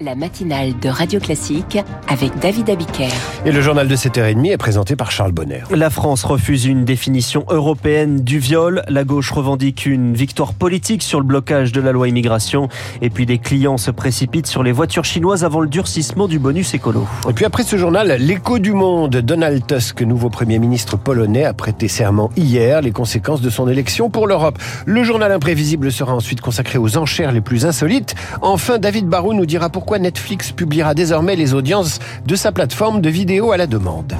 [0.00, 1.78] la matinale de Radio Classique
[2.08, 3.08] avec David Abiker.
[3.44, 5.62] Et le journal de 7h30 est présenté par Charles Bonner.
[5.70, 8.82] La France refuse une définition européenne du viol.
[8.88, 12.68] La gauche revendique une victoire politique sur le blocage de la loi immigration.
[13.00, 16.74] Et puis des clients se précipitent sur les voitures chinoises avant le durcissement du bonus
[16.74, 17.06] écolo.
[17.28, 21.52] Et puis après ce journal, l'écho du monde, Donald Tusk, nouveau Premier ministre polonais, a
[21.52, 24.58] prêté serment hier les conséquences de son élection pour l'Europe.
[24.86, 28.14] Le journal imprévisible sera ensuite consacré aux enchères les plus insolites.
[28.40, 33.10] Enfin, David Barou nous dira pourquoi Netflix publiera désormais les audiences de sa plateforme de
[33.10, 34.16] vidéo à la demande.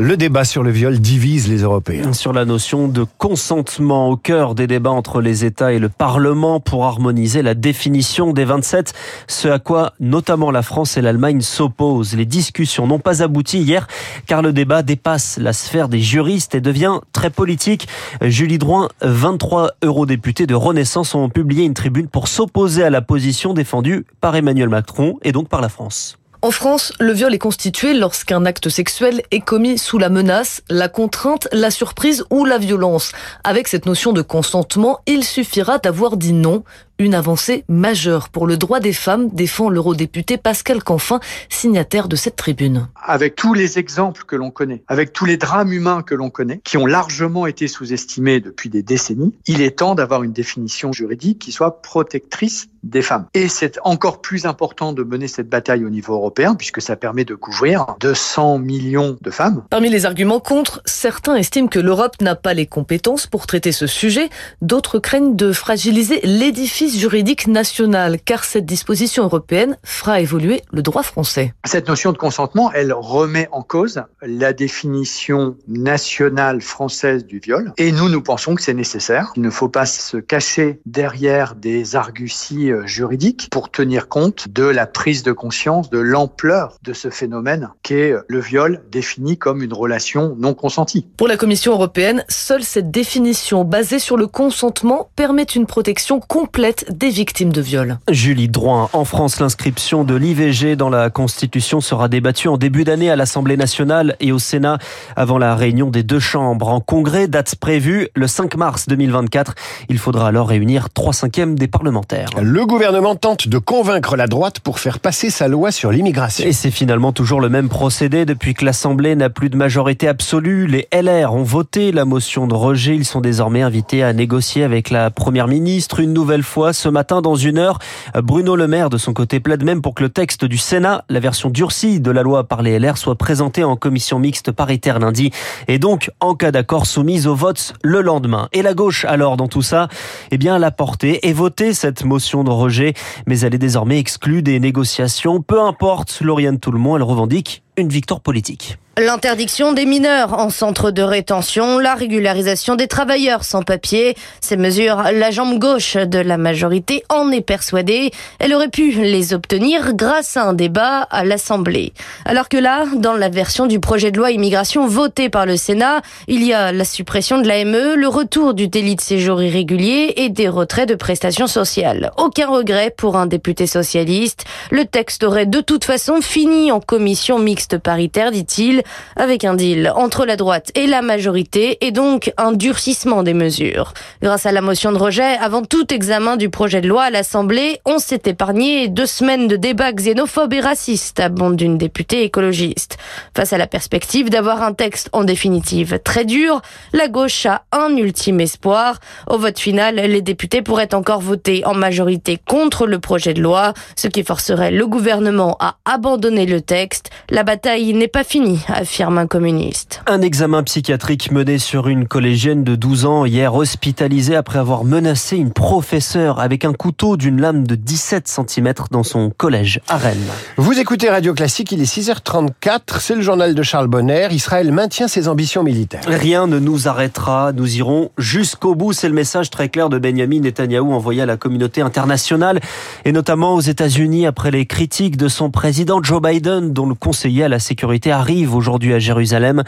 [0.00, 2.12] Le débat sur le viol divise les Européens.
[2.12, 6.60] Sur la notion de consentement au cœur des débats entre les États et le Parlement
[6.60, 8.94] pour harmoniser la définition des 27,
[9.26, 12.14] ce à quoi notamment la France et l'Allemagne s'opposent.
[12.14, 13.88] Les discussions n'ont pas abouti hier
[14.28, 17.88] car le débat dépasse la sphère des juristes et devient très politique.
[18.22, 23.52] Julie Drouin, 23 eurodéputés de Renaissance ont publié une tribune pour s'opposer à la position
[23.52, 26.18] défendue par Emmanuel Macron et donc par la France.
[26.40, 30.88] En France, le viol est constitué lorsqu'un acte sexuel est commis sous la menace, la
[30.88, 33.10] contrainte, la surprise ou la violence.
[33.42, 36.62] Avec cette notion de consentement, il suffira d'avoir dit non,
[36.98, 42.34] une avancée majeure pour le droit des femmes, défend l'eurodéputé Pascal Canfin, signataire de cette
[42.34, 42.88] tribune.
[43.00, 46.60] Avec tous les exemples que l'on connaît, avec tous les drames humains que l'on connaît,
[46.64, 51.38] qui ont largement été sous-estimés depuis des décennies, il est temps d'avoir une définition juridique
[51.38, 53.26] qui soit protectrice des femmes.
[53.34, 57.24] Et c'est encore plus important de mener cette bataille au niveau européen puisque ça permet
[57.24, 59.64] de couvrir 200 millions de femmes.
[59.70, 63.86] Parmi les arguments contre, certains estiment que l'Europe n'a pas les compétences pour traiter ce
[63.86, 64.28] sujet,
[64.62, 71.02] d'autres craignent de fragiliser l'édifice juridique national, car cette disposition européenne fera évoluer le droit
[71.02, 71.54] français.
[71.64, 77.92] Cette notion de consentement, elle remet en cause la définition nationale française du viol, et
[77.92, 79.32] nous, nous pensons que c'est nécessaire.
[79.36, 84.64] Il ne faut pas se cacher derrière des arguties euh, juridiques pour tenir compte de
[84.64, 89.72] la prise de conscience de l'ampleur de ce phénomène qu'est le viol défini comme une
[89.72, 91.06] relation non consentie.
[91.16, 96.77] Pour la Commission européenne, seule cette définition basée sur le consentement permet une protection complète
[96.90, 97.98] des victimes de viol.
[98.10, 103.10] Julie Droin, en France, l'inscription de l'IVG dans la Constitution sera débattue en début d'année
[103.10, 104.78] à l'Assemblée nationale et au Sénat
[105.16, 106.68] avant la réunion des deux chambres.
[106.68, 109.54] En congrès, date prévue le 5 mars 2024.
[109.88, 112.30] Il faudra alors réunir 3 cinquièmes des parlementaires.
[112.40, 116.44] Le gouvernement tente de convaincre la droite pour faire passer sa loi sur l'immigration.
[116.44, 120.66] Et c'est finalement toujours le même procédé depuis que l'Assemblée n'a plus de majorité absolue.
[120.66, 122.94] Les LR ont voté la motion de rejet.
[122.94, 127.22] Ils sont désormais invités à négocier avec la Première ministre une nouvelle fois ce matin
[127.22, 127.78] dans une heure.
[128.14, 131.20] Bruno Le Maire, de son côté, plaide même pour que le texte du Sénat, la
[131.20, 135.30] version durcie de la loi par les LR, soit présenté en commission mixte paritaire lundi
[135.66, 138.48] et donc, en cas d'accord, soumise au vote le lendemain.
[138.52, 139.88] Et la gauche, alors, dans tout ça,
[140.30, 142.94] eh bien, l'a porté et voté cette motion de rejet,
[143.26, 145.42] mais elle est désormais exclue des négociations.
[145.42, 148.78] Peu importe, Lauriane Toulmont, elle revendique une victoire politique.
[149.00, 155.04] L'interdiction des mineurs en centre de rétention, la régularisation des travailleurs sans papier, ces mesures,
[155.12, 158.10] la jambe gauche de la majorité en est persuadée.
[158.40, 161.92] Elle aurait pu les obtenir grâce à un débat à l'Assemblée.
[162.24, 166.02] Alors que là, dans la version du projet de loi immigration votée par le Sénat,
[166.26, 170.28] il y a la suppression de l'AME, le retour du délit de séjour irrégulier et
[170.28, 172.10] des retraits de prestations sociales.
[172.16, 174.44] Aucun regret pour un député socialiste.
[174.72, 178.82] Le texte aurait de toute façon fini en commission mixte paritaire, dit-il
[179.16, 183.92] avec un deal entre la droite et la majorité et donc un durcissement des mesures.
[184.22, 187.80] Grâce à la motion de rejet, avant tout examen du projet de loi à l'Assemblée,
[187.84, 192.98] on s'est épargné deux semaines de débats xénophobes et racistes, abonde une députée écologiste.
[193.36, 196.62] Face à la perspective d'avoir un texte en définitive très dur,
[196.92, 199.00] la gauche a un ultime espoir.
[199.26, 203.74] Au vote final, les députés pourraient encore voter en majorité contre le projet de loi,
[203.96, 207.10] ce qui forcerait le gouvernement à abandonner le texte.
[207.30, 210.02] La bataille n'est pas finie, affirme un communiste.
[210.06, 215.36] Un examen psychiatrique mené sur une collégienne de 12 ans hier hospitalisée après avoir menacé
[215.36, 220.16] une professeure avec un couteau d'une lame de 17 cm dans son collège à Rennes.
[220.58, 224.28] Vous écoutez Radio Classique, il est 6h34, c'est le journal de Charles Bonner.
[224.30, 226.02] Israël maintient ses ambitions militaires.
[226.06, 230.38] Rien ne nous arrêtera, nous irons jusqu'au bout, c'est le message très clair de Benjamin
[230.38, 232.60] Netanyahou envoyé à la communauté internationale
[233.04, 237.42] et notamment aux États-Unis après les critiques de son président Joe Biden dont le conseiller
[237.42, 239.62] à la sécurité arrive aujourd'hui aujourd'hui à Jérusalem.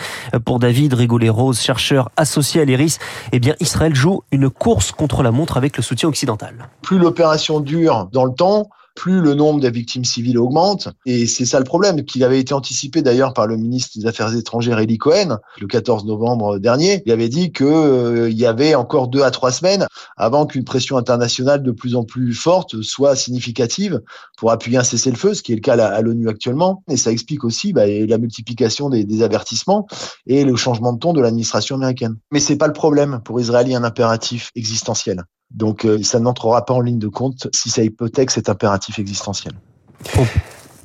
[0.45, 2.99] Pour David Rigoulet-Rose, chercheur associé à l'IRIS,
[3.33, 6.69] eh bien, Israël joue une course contre la montre avec le soutien occidental.
[6.83, 8.69] Plus l'opération dure dans le temps,
[9.01, 10.91] plus le nombre des victimes civiles augmente.
[11.07, 14.37] Et c'est ça le problème, qui avait été anticipé d'ailleurs par le ministre des Affaires
[14.37, 17.03] étrangères Eli Cohen le 14 novembre dernier.
[17.07, 19.87] Il avait dit qu'il euh, y avait encore deux à trois semaines
[20.19, 24.03] avant qu'une pression internationale de plus en plus forte soit significative
[24.37, 26.85] pour appuyer un cessez-le-feu, ce qui est le cas à, l'ONU actuellement.
[26.91, 29.87] Et ça explique aussi bah, la multiplication des, des avertissements
[30.27, 32.19] et le changement de ton de l'administration américaine.
[32.33, 33.23] Mais c'est pas le problème.
[33.25, 35.25] Pour Israël, il y a un impératif existentiel.
[35.51, 39.55] Donc euh, ça n'entrera pas en ligne de compte si ça hypothèque cet impératif existentiel.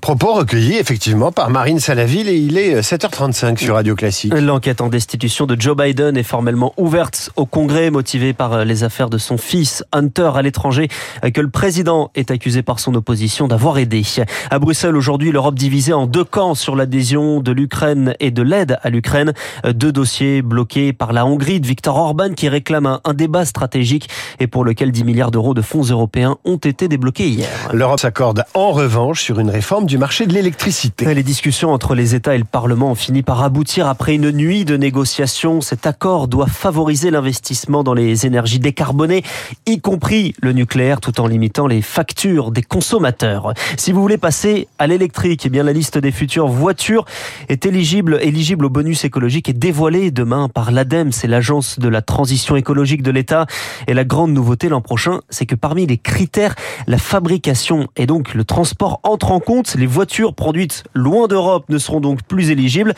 [0.06, 4.32] Propos recueillis effectivement par Marine Salaville et il est 7h35 sur Radio Classique.
[4.36, 9.10] L'enquête en destitution de Joe Biden est formellement ouverte au Congrès, motivée par les affaires
[9.10, 10.90] de son fils Hunter à l'étranger,
[11.34, 14.04] que le président est accusé par son opposition d'avoir aidé.
[14.52, 18.78] À Bruxelles aujourd'hui, l'Europe divisée en deux camps sur l'adhésion de l'Ukraine et de l'aide
[18.84, 19.34] à l'Ukraine.
[19.68, 24.08] Deux dossiers bloqués par la Hongrie de Viktor Orban qui réclame un, débat stratégique
[24.40, 27.50] et pour lequel 10 milliards d'euros de fonds européens ont été débloqués hier.
[27.74, 31.14] L'Europe s'accorde en revanche sur une réforme du du marché de l'électricité.
[31.14, 34.66] Les discussions entre les États et le Parlement ont fini par aboutir après une nuit
[34.66, 35.62] de négociations.
[35.62, 39.24] Cet accord doit favoriser l'investissement dans les énergies décarbonées,
[39.66, 43.54] y compris le nucléaire, tout en limitant les factures des consommateurs.
[43.78, 47.06] Si vous voulez passer à l'électrique, eh bien la liste des futures voitures
[47.48, 52.02] est éligible, éligible au bonus écologique et dévoilée demain par l'ADEME, c'est l'agence de la
[52.02, 53.46] transition écologique de l'État.
[53.88, 56.56] Et la grande nouveauté l'an prochain, c'est que parmi les critères,
[56.86, 59.78] la fabrication et donc le transport entrent en compte.
[59.86, 62.94] Voitures produites loin d'Europe ne seront donc plus éligibles,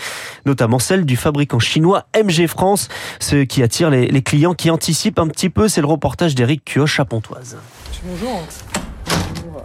[0.46, 2.90] notamment celles du fabricant chinois MG France,
[3.20, 5.68] ce qui attire les, clients qui anticipent un petit peu.
[5.68, 7.58] C'est le reportage d'Éric Cuoche à Pontoise.
[8.04, 8.42] Bonjour.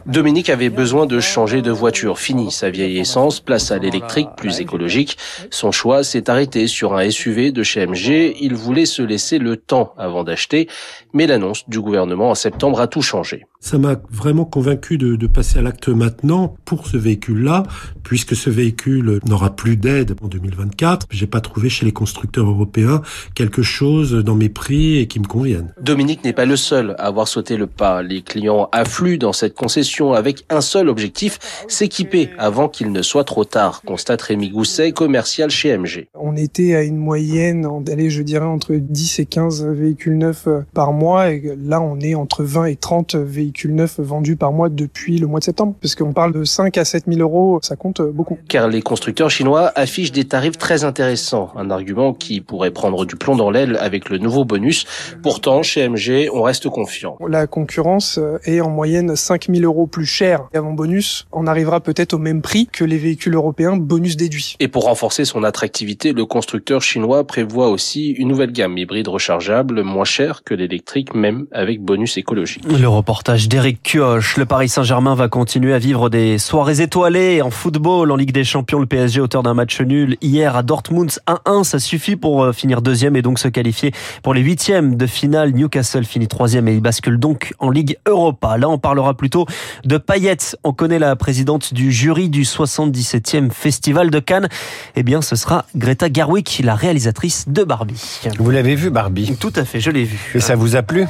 [0.07, 2.19] Dominique avait besoin de changer de voiture.
[2.19, 5.17] Fini sa vieille essence, place à l'électrique plus écologique.
[5.51, 8.37] Son choix s'est arrêté sur un SUV de chez MG.
[8.41, 10.69] Il voulait se laisser le temps avant d'acheter,
[11.13, 13.47] mais l'annonce du gouvernement en septembre a tout changé.
[13.61, 17.63] Ça m'a vraiment convaincu de, de passer à l'acte maintenant pour ce véhicule-là,
[18.03, 21.07] puisque ce véhicule n'aura plus d'aide en 2024.
[21.11, 23.03] J'ai pas trouvé chez les constructeurs européens
[23.37, 25.73] quelque chose dans mes prix et qui me convienne.
[25.81, 28.03] Dominique n'est pas le seul à avoir sauté le pas.
[28.03, 31.39] Les clients affluent dans cette concession avec un seul objectif,
[31.69, 36.09] s'équiper avant qu'il ne soit trop tard, constate Rémi Gousset, commercial chez MG.
[36.15, 40.93] On était à une moyenne, d'aller, je dirais, entre 10 et 15 véhicules neufs par
[40.93, 44.69] mois, et là on est entre 20 et 30 véhicules véhicules neufs vendus par mois
[44.69, 45.75] depuis le mois de septembre.
[45.81, 48.39] Parce qu'on parle de 5 à 7 000 euros, ça compte beaucoup.
[48.49, 51.51] Car les constructeurs chinois affichent des tarifs très intéressants.
[51.57, 54.87] Un argument qui pourrait prendre du plomb dans l'aile avec le nouveau bonus.
[55.23, 57.19] Pourtant, chez MG, on reste confiant.
[57.29, 60.49] La concurrence est en moyenne 5 000 euros plus cher.
[60.53, 64.57] Et avant bonus, on arrivera peut-être au même prix que les véhicules européens bonus déduits.
[64.61, 69.83] Et pour renforcer son attractivité, le constructeur chinois prévoit aussi une nouvelle gamme hybride rechargeable,
[69.83, 72.65] moins chère que l'électrique, même avec bonus écologique.
[72.69, 74.37] Le reportage d'Eric Kioch.
[74.37, 78.45] Le Paris Saint-Germain va continuer à vivre des soirées étoilées en football, en Ligue des
[78.45, 78.81] Champions.
[78.81, 82.83] Le PSG, auteur d'un match nul hier à Dortmund 1-1, ça suffit pour euh, finir
[82.83, 83.93] deuxième et donc se qualifier
[84.23, 85.53] pour les huitièmes de finale.
[85.53, 88.57] Newcastle finit troisième et il bascule donc en Ligue Europa.
[88.57, 89.47] Là, on parlera plutôt
[89.85, 90.57] de paillettes.
[90.65, 94.49] On connaît la présidente du jury du 77e Festival de Cannes.
[94.97, 98.21] Eh bien, ce sera Greta Garwick, la réalisatrice de Barbie.
[98.39, 100.33] Vous l'avez vu, Barbie Tout à fait, je l'ai vu.
[100.35, 101.07] Et ça vous a plu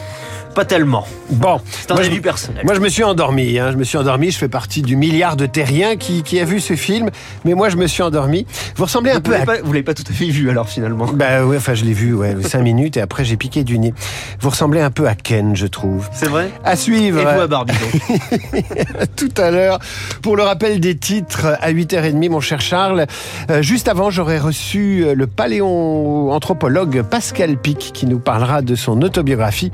[0.52, 1.06] pas tellement.
[1.30, 1.60] Bon.
[1.70, 2.64] C'est un avis personnel.
[2.64, 3.58] Moi, je me suis endormi.
[3.58, 3.72] Hein.
[3.72, 4.30] Je me suis endormi.
[4.30, 7.10] Je fais partie du milliard de terriens qui, qui a vu ce film.
[7.44, 8.46] Mais moi, je me suis endormi.
[8.76, 9.44] Vous ressemblez un peu à...
[9.44, 11.06] Pas, vous l'avez pas tout à fait vu, alors, finalement.
[11.06, 12.96] Bah oui, enfin, je l'ai vu, ouais, cinq minutes.
[12.96, 13.94] Et après, j'ai piqué du nez.
[14.40, 16.08] Vous ressemblez un peu à Ken, je trouve.
[16.12, 17.18] C'est vrai À suivre.
[17.18, 17.72] Et vous à Barbie,
[19.16, 19.78] Tout à l'heure,
[20.22, 23.06] pour le rappel des titres, à 8h30, mon cher Charles.
[23.50, 29.72] Euh, juste avant, j'aurais reçu le paléoanthropologue Pascal Pic, qui nous parlera de son autobiographie.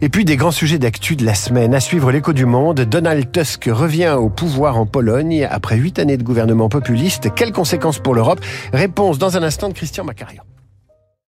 [0.00, 1.74] Et puis des grands sujets d'actu de la semaine.
[1.74, 6.16] À suivre l'écho du monde, Donald Tusk revient au pouvoir en Pologne après huit années
[6.16, 7.34] de gouvernement populiste.
[7.34, 8.40] Quelles conséquences pour l'Europe?
[8.72, 10.42] Réponse dans un instant de Christian Macarian.